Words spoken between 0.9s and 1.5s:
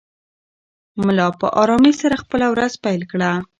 ملا په